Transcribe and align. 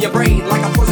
your 0.00 0.12
brain 0.12 0.46
like 0.48 0.64
a 0.64 0.76
poison 0.76 0.89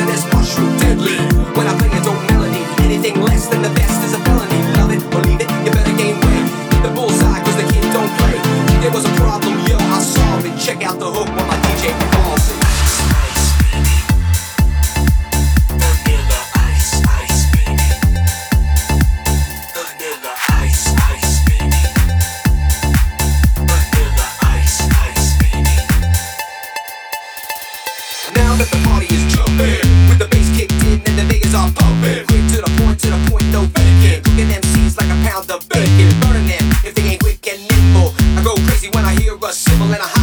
are 31.59 31.71
pumping. 31.75 32.23
Quick 32.31 32.45
to 32.55 32.59
the 32.63 32.71
point, 32.79 32.99
to 33.01 33.09
the 33.11 33.21
point, 33.31 33.47
no 33.51 33.67
faking. 33.75 34.23
Cooking 34.23 34.51
MCs 34.63 34.95
like 34.99 35.11
a 35.11 35.19
pound 35.27 35.51
of 35.51 35.67
bacon. 35.69 36.11
Burning 36.23 36.47
them 36.47 36.65
if 36.87 36.95
they 36.95 37.03
ain't 37.03 37.21
quick 37.21 37.43
and 37.51 37.61
nimble. 37.69 38.15
I 38.39 38.41
go 38.43 38.55
crazy 38.67 38.89
when 38.95 39.05
I 39.05 39.15
hear 39.19 39.35
a 39.35 39.53
cymbal 39.53 39.91
and 39.91 40.03
a 40.03 40.18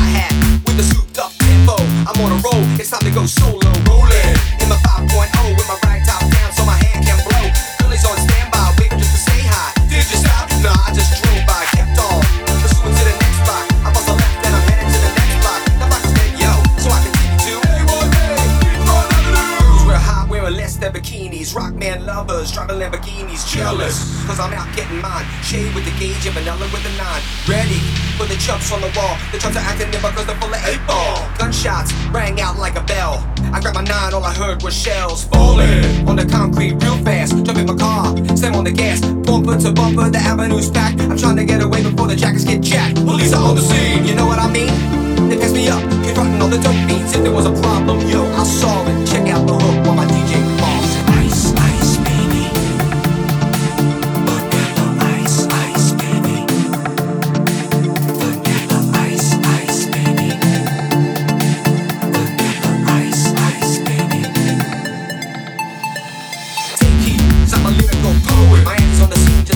than 20.91 21.01
bikinis. 21.01 21.55
Rock 21.55 21.73
man 21.73 22.05
lovers, 22.05 22.51
driving 22.51 22.77
Lamborghinis. 22.77 23.47
Jealous, 23.49 24.25
cause 24.25 24.39
I'm 24.39 24.53
out 24.53 24.67
getting 24.75 25.01
mine. 25.01 25.25
Shade 25.43 25.73
with 25.73 25.85
the 25.85 25.91
gauge 25.99 26.25
and 26.25 26.35
vanilla 26.35 26.67
with 26.71 26.83
the 26.83 26.93
nine. 26.97 27.21
Ready 27.47 27.79
for 28.17 28.25
the 28.25 28.35
chumps 28.37 28.71
on 28.71 28.81
the 28.81 28.91
wall. 28.95 29.17
The 29.31 29.37
chumps 29.39 29.57
are 29.57 29.65
acting 29.65 29.89
nimble 29.91 30.09
cause 30.09 30.25
they're 30.25 30.35
full 30.37 30.53
of 30.53 30.61
eight 30.65 30.81
ball. 30.87 31.27
Gunshots 31.37 31.93
rang 32.11 32.39
out 32.41 32.57
like 32.57 32.75
a 32.75 32.83
bell. 32.83 33.25
I 33.53 33.59
grabbed 33.61 33.75
my 33.75 33.83
nine, 33.83 34.13
all 34.13 34.23
I 34.23 34.33
heard 34.33 34.63
was 34.63 34.75
shells 34.75 35.25
falling 35.25 36.07
on 36.07 36.15
the 36.15 36.25
concrete 36.25 36.73
real 36.83 36.97
fast. 37.03 37.31
Jump 37.43 37.57
in 37.57 37.65
my 37.65 37.75
car, 37.75 38.15
slam 38.37 38.55
on 38.55 38.63
the 38.63 38.71
gas. 38.71 39.01
Bumper 39.01 39.57
to 39.57 39.71
bumper, 39.71 40.09
the 40.09 40.19
avenue's 40.19 40.69
packed. 40.69 40.99
I'm 41.01 41.17
trying 41.17 41.37
to 41.37 41.45
get 41.45 41.61
away 41.61 41.83
before 41.83 42.07
the 42.07 42.15
jackets 42.15 42.43
get 42.43 42.61
jacked. 42.61 42.95
Police 42.97 43.33
are 43.33 43.49
on 43.49 43.55
the 43.55 43.61
scene, 43.61 44.05
you 44.05 44.15
know 44.15 44.25
what 44.25 44.39
I 44.39 44.51
mean? 44.51 45.29
They 45.29 45.37
pass 45.37 45.51
me 45.51 45.67
up, 45.67 45.81
confronting 46.03 46.41
all 46.41 46.49
the 46.49 46.59
dope 46.59 46.74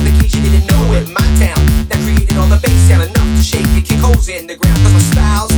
in 0.09 0.19
case 0.19 0.35
you 0.35 0.41
didn't 0.41 0.67
know 0.67 0.93
it. 0.93 1.07
My 1.09 1.25
town 1.39 1.61
that 1.89 1.99
created 2.03 2.37
all 2.37 2.47
the 2.47 2.57
bass 2.57 2.79
sound 2.87 3.03
enough 3.03 3.29
to 3.37 3.43
shake 3.43 3.67
your 3.73 3.81
kick 3.81 3.99
holes 3.99 4.27
in 4.27 4.47
the 4.47 4.55
ground. 4.55 4.77
'Cause 4.83 4.93
my 4.93 4.99
style's 5.11 5.53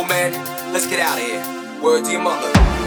Man, 0.00 0.32
let's 0.72 0.86
get 0.86 1.00
out 1.00 1.18
of 1.18 1.24
here. 1.24 1.82
Word 1.82 2.06
to 2.06 2.10
your 2.12 2.22
mother. 2.22 2.81